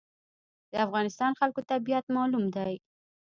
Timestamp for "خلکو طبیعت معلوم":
1.39-2.45